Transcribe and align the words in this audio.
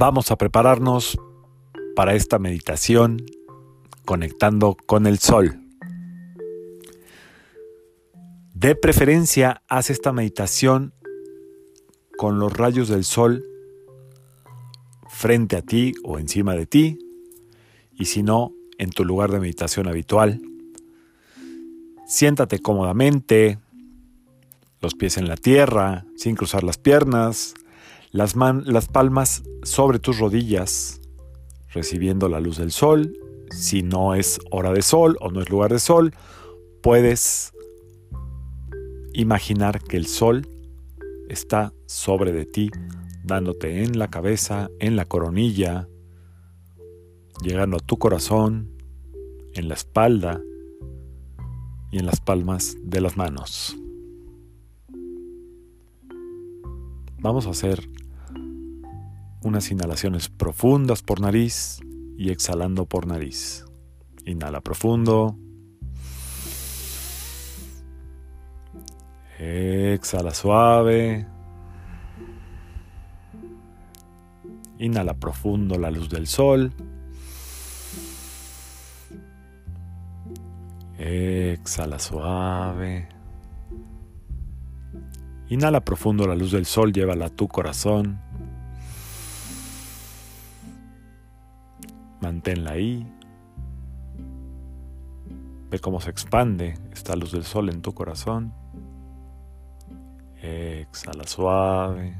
Vamos 0.00 0.30
a 0.30 0.36
prepararnos 0.36 1.18
para 1.96 2.14
esta 2.14 2.38
meditación 2.38 3.26
conectando 4.04 4.76
con 4.86 5.08
el 5.08 5.18
sol. 5.18 5.60
De 8.54 8.76
preferencia, 8.76 9.64
haz 9.66 9.90
esta 9.90 10.12
meditación 10.12 10.94
con 12.16 12.38
los 12.38 12.52
rayos 12.52 12.86
del 12.86 13.02
sol 13.02 13.44
frente 15.08 15.56
a 15.56 15.62
ti 15.62 15.94
o 16.04 16.20
encima 16.20 16.54
de 16.54 16.66
ti, 16.66 17.00
y 17.90 18.04
si 18.04 18.22
no, 18.22 18.52
en 18.78 18.90
tu 18.90 19.04
lugar 19.04 19.32
de 19.32 19.40
meditación 19.40 19.88
habitual. 19.88 20.40
Siéntate 22.06 22.60
cómodamente, 22.60 23.58
los 24.80 24.94
pies 24.94 25.16
en 25.16 25.26
la 25.26 25.36
tierra, 25.36 26.04
sin 26.14 26.36
cruzar 26.36 26.62
las 26.62 26.78
piernas, 26.78 27.56
las, 28.10 28.34
las 28.36 28.88
palmas 28.88 29.42
sobre 29.62 29.98
tus 29.98 30.18
rodillas, 30.18 31.00
recibiendo 31.70 32.28
la 32.28 32.40
luz 32.40 32.58
del 32.58 32.72
sol. 32.72 33.12
Si 33.50 33.82
no 33.82 34.14
es 34.14 34.40
hora 34.50 34.72
de 34.72 34.82
sol 34.82 35.16
o 35.20 35.30
no 35.30 35.40
es 35.40 35.50
lugar 35.50 35.72
de 35.72 35.78
sol, 35.78 36.14
puedes 36.82 37.52
imaginar 39.12 39.82
que 39.82 39.96
el 39.96 40.06
sol 40.06 40.46
está 41.28 41.72
sobre 41.86 42.32
de 42.32 42.46
ti, 42.46 42.70
dándote 43.24 43.82
en 43.82 43.98
la 43.98 44.08
cabeza, 44.08 44.70
en 44.80 44.96
la 44.96 45.04
coronilla, 45.04 45.88
llegando 47.42 47.76
a 47.76 47.80
tu 47.80 47.98
corazón, 47.98 48.70
en 49.54 49.68
la 49.68 49.74
espalda 49.74 50.40
y 51.90 51.98
en 51.98 52.06
las 52.06 52.20
palmas 52.20 52.76
de 52.82 53.00
las 53.00 53.16
manos. 53.16 53.76
Vamos 57.20 57.46
a 57.46 57.50
hacer 57.50 57.88
unas 59.48 59.70
inhalaciones 59.70 60.28
profundas 60.28 61.02
por 61.02 61.20
nariz 61.20 61.80
y 62.16 62.30
exhalando 62.30 62.86
por 62.86 63.06
nariz. 63.06 63.64
Inhala 64.24 64.60
profundo. 64.60 65.36
Exhala 69.38 70.34
suave. 70.34 71.26
Inhala 74.78 75.14
profundo 75.14 75.78
la 75.78 75.90
luz 75.90 76.08
del 76.10 76.26
sol. 76.26 76.72
Exhala 80.98 81.98
suave. 81.98 83.08
Inhala 85.48 85.80
profundo 85.80 86.26
la 86.26 86.34
luz 86.34 86.52
del 86.52 86.66
sol, 86.66 86.92
llévala 86.92 87.26
a 87.26 87.30
tu 87.30 87.48
corazón. 87.48 88.20
Manténla 92.20 92.72
ahí. 92.72 93.06
Ve 95.70 95.78
cómo 95.78 96.00
se 96.00 96.10
expande 96.10 96.78
esta 96.92 97.14
luz 97.14 97.32
del 97.32 97.44
sol 97.44 97.68
en 97.68 97.82
tu 97.82 97.92
corazón. 97.92 98.52
Exhala 100.40 101.26
suave. 101.26 102.18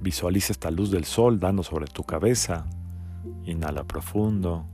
Visualiza 0.00 0.52
esta 0.52 0.70
luz 0.70 0.90
del 0.90 1.04
sol 1.04 1.40
dando 1.40 1.62
sobre 1.62 1.86
tu 1.86 2.04
cabeza. 2.04 2.66
Inhala 3.44 3.84
profundo. 3.84 4.66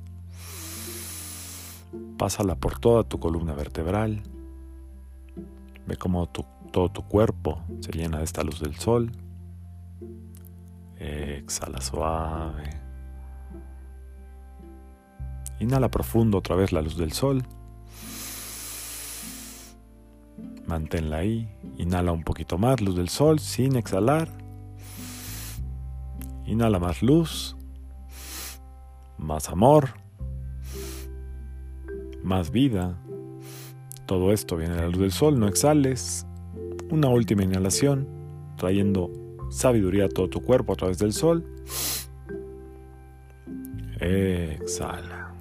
Pásala 2.19 2.55
por 2.55 2.79
toda 2.79 3.05
tu 3.05 3.19
columna 3.19 3.55
vertebral. 3.55 4.23
Ve 5.87 5.97
cómo 5.97 6.29
todo 6.29 6.91
tu 6.91 7.03
cuerpo 7.03 7.63
se 7.81 7.93
llena 7.93 8.19
de 8.19 8.25
esta 8.25 8.43
luz 8.45 8.61
del 8.61 8.77
sol. 8.77 9.11
Exhala 11.01 11.81
suave. 11.81 12.69
Inhala 15.59 15.91
profundo 15.91 16.39
otra 16.39 16.57
vez 16.57 16.73
la 16.73 16.83
luz 16.83 16.97
del 16.99 17.13
sol. 17.13 17.43
Manténla 20.67 21.17
ahí. 21.17 21.49
Inhala 21.79 22.13
un 22.13 22.23
poquito 22.23 22.59
más 22.59 22.83
luz 22.83 22.97
del 22.97 23.09
sol 23.09 23.41
sin 23.41 23.77
exhalar. 23.77 24.29
Inhala 26.45 26.79
más 26.79 27.03
luz. 27.03 27.57
Más 29.17 29.49
amor. 29.49 29.89
Más 32.23 32.51
vida. 32.51 33.03
Todo 34.05 34.33
esto 34.33 34.57
viene 34.57 34.75
de 34.75 34.83
la 34.83 34.89
luz 34.89 35.01
del 35.01 35.13
sol. 35.13 35.41
No 35.41 35.49
exhales. 35.49 36.27
Una 36.91 37.09
última 37.09 37.43
inhalación. 37.43 38.07
Trayendo 38.57 39.11
sabiduría 39.51 40.07
a 40.07 40.09
todo 40.09 40.29
tu 40.31 40.41
cuerpo 40.41 40.73
a 40.73 40.77
través 40.77 40.99
del 40.99 41.13
sol. 41.13 41.45
Exhala. 44.01 45.35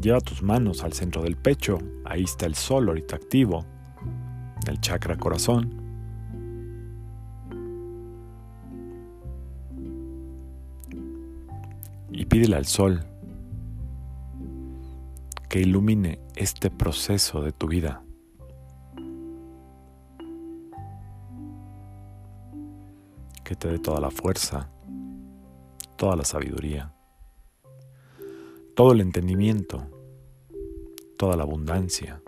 Lleva 0.00 0.20
tus 0.20 0.42
manos 0.42 0.82
al 0.82 0.92
centro 0.94 1.22
del 1.22 1.36
pecho. 1.36 1.78
Ahí 2.04 2.24
está 2.24 2.46
el 2.46 2.54
sol 2.54 2.88
ahorita 2.88 3.16
activo. 3.16 3.64
El 4.66 4.80
chakra 4.80 5.16
corazón. 5.16 5.78
Y 12.10 12.24
pídele 12.24 12.56
al 12.56 12.66
sol 12.66 13.04
que 15.48 15.60
ilumine 15.60 16.20
este 16.34 16.70
proceso 16.70 17.42
de 17.42 17.52
tu 17.52 17.68
vida. 17.68 18.02
Que 23.50 23.56
te 23.56 23.66
dé 23.66 23.80
toda 23.80 23.98
la 23.98 24.12
fuerza, 24.12 24.70
toda 25.96 26.14
la 26.14 26.24
sabiduría, 26.24 26.94
todo 28.76 28.92
el 28.92 29.00
entendimiento, 29.00 29.90
toda 31.18 31.36
la 31.36 31.42
abundancia, 31.42 32.22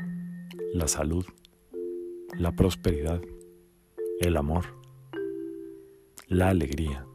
la 0.75 0.89
salud, 0.89 1.25
la 2.37 2.51
prosperidad, 2.57 3.21
el 4.19 4.37
amor, 4.37 4.65
la 6.27 6.49
alegría. 6.49 7.07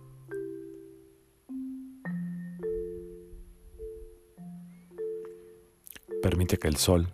Permite 6.22 6.58
que 6.58 6.70
el 6.70 6.78
sol, 6.78 7.10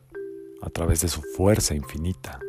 a 0.62 0.70
través 0.70 1.02
de 1.02 1.08
su 1.08 1.24
fuerza 1.24 1.74
infinita, 1.74 2.40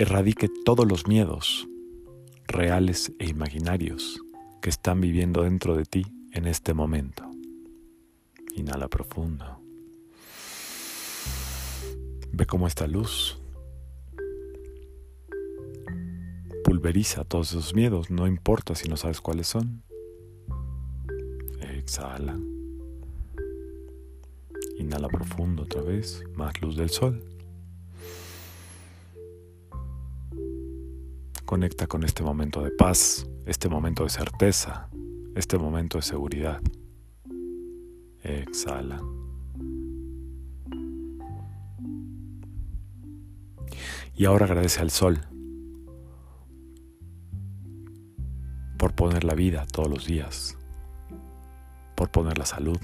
erradique 0.00 0.48
todos 0.64 0.88
los 0.88 1.06
miedos, 1.06 1.68
reales 2.48 3.12
e 3.18 3.28
imaginarios, 3.28 4.18
que 4.62 4.70
están 4.70 4.98
viviendo 4.98 5.42
dentro 5.42 5.76
de 5.76 5.84
ti 5.84 6.06
en 6.32 6.46
este 6.46 6.72
momento. 6.72 7.30
Inhala 8.56 8.88
profundo. 8.88 9.60
Ve 12.32 12.46
cómo 12.46 12.66
esta 12.66 12.86
luz 12.86 13.38
pulveriza 16.64 17.24
todos 17.24 17.50
esos 17.50 17.74
miedos, 17.74 18.10
no 18.10 18.26
importa 18.26 18.74
si 18.74 18.88
no 18.88 18.96
sabes 18.96 19.20
cuáles 19.20 19.48
son. 19.48 19.82
Exhala. 21.60 22.40
Inhala 24.78 25.08
profundo 25.08 25.64
otra 25.64 25.82
vez, 25.82 26.24
más 26.36 26.58
luz 26.62 26.78
del 26.78 26.88
sol. 26.88 27.22
Conecta 31.50 31.88
con 31.88 32.04
este 32.04 32.22
momento 32.22 32.62
de 32.62 32.70
paz, 32.70 33.28
este 33.44 33.68
momento 33.68 34.04
de 34.04 34.10
certeza, 34.10 34.88
este 35.34 35.58
momento 35.58 35.98
de 35.98 36.02
seguridad. 36.02 36.62
Exhala. 38.22 39.00
Y 44.14 44.26
ahora 44.26 44.46
agradece 44.46 44.80
al 44.80 44.92
sol 44.92 45.22
por 48.78 48.94
poner 48.94 49.24
la 49.24 49.34
vida 49.34 49.66
todos 49.66 49.90
los 49.90 50.06
días, 50.06 50.56
por 51.96 52.12
poner 52.12 52.38
la 52.38 52.46
salud, 52.46 52.78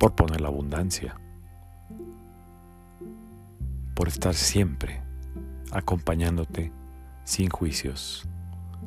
por 0.00 0.16
poner 0.16 0.40
la 0.40 0.48
abundancia, 0.48 1.20
por 3.94 4.08
estar 4.08 4.34
siempre 4.34 5.04
acompañándote 5.70 6.72
sin 7.24 7.48
juicios, 7.48 8.28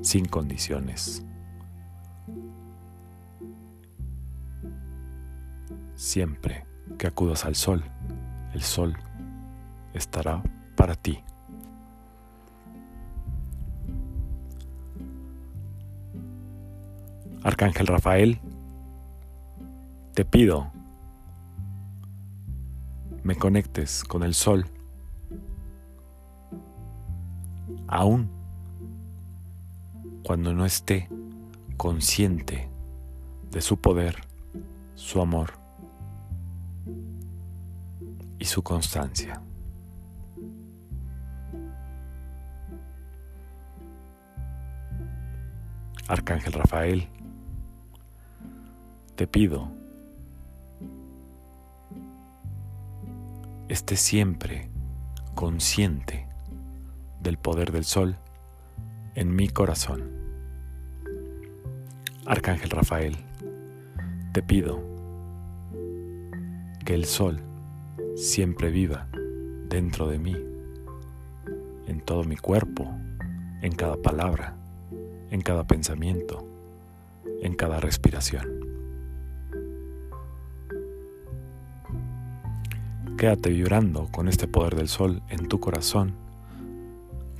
sin 0.02 0.26
condiciones. 0.26 1.26
Siempre 5.96 6.66
que 6.98 7.08
acudas 7.08 7.46
al 7.46 7.56
sol, 7.56 7.84
el 8.54 8.62
sol 8.62 8.98
estará 9.94 10.44
para 10.76 10.96
ti. 10.96 11.24
Arcángel 17.44 17.88
Rafael, 17.88 18.40
te 20.14 20.24
pido 20.24 20.72
me 23.24 23.36
conectes 23.36 24.04
con 24.04 24.24
el 24.24 24.34
sol 24.34 24.66
aún 27.88 28.30
cuando 30.24 30.54
no 30.54 30.66
esté 30.66 31.10
consciente 31.78 32.70
de 33.52 33.62
su 33.62 33.78
poder, 33.78 34.16
su 34.96 35.22
amor 35.22 35.54
y 38.40 38.46
su 38.46 38.64
constancia. 38.64 39.42
Arcángel 46.08 46.54
Rafael, 46.54 47.08
te 49.16 49.28
pido, 49.28 49.72
esté 53.70 53.96
siempre 53.96 54.70
consciente 55.34 56.33
del 57.24 57.38
poder 57.38 57.72
del 57.72 57.86
sol 57.86 58.18
en 59.16 59.34
mi 59.34 59.48
corazón. 59.48 60.12
Arcángel 62.26 62.70
Rafael, 62.70 63.16
te 64.34 64.44
pido 64.44 64.82
que 66.86 66.94
el 66.94 67.06
sol 67.06 67.40
siempre 68.16 68.70
viva 68.70 69.08
dentro 69.70 70.08
de 70.08 70.20
mí, 70.20 70.36
en 71.88 72.02
todo 72.02 72.26
mi 72.26 72.36
cuerpo, 72.36 72.90
en 73.62 73.74
cada 73.74 73.96
palabra, 73.96 74.58
en 75.32 75.42
cada 75.42 75.66
pensamiento, 75.66 76.46
en 77.42 77.56
cada 77.56 77.80
respiración. 77.80 78.74
Quédate 83.18 83.50
vibrando 83.50 84.10
con 84.12 84.28
este 84.28 84.48
poder 84.48 84.76
del 84.76 84.90
sol 84.90 85.22
en 85.30 85.48
tu 85.48 85.62
corazón, 85.62 86.23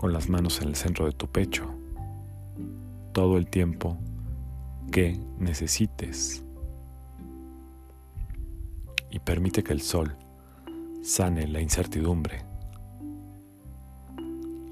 con 0.04 0.12
las 0.12 0.28
manos 0.28 0.62
en 0.62 0.68
el 0.68 0.76
centro 0.76 1.06
de 1.06 1.14
tu 1.14 1.28
pecho, 1.30 1.64
todo 3.14 3.38
el 3.38 3.48
tiempo 3.50 3.98
que 4.92 5.18
necesites. 5.40 6.44
Y 9.10 9.20
permite 9.20 9.64
que 9.64 9.72
el 9.72 9.80
sol 9.80 10.18
sane 11.04 11.48
la 11.48 11.62
incertidumbre, 11.62 12.44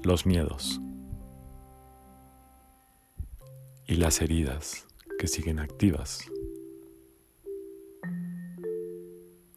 los 0.02 0.26
miedos 0.26 0.82
y 3.86 3.94
las 3.94 4.20
heridas 4.20 4.86
que 5.18 5.28
siguen 5.28 5.60
activas 5.60 6.26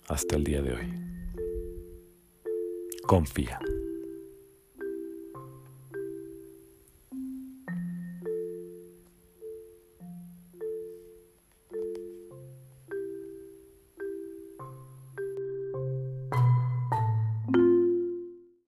hasta 0.07 0.37
el 0.37 0.45
día 0.45 0.61
de 0.61 0.73
hoy. 0.73 0.93
Confía. 3.05 3.59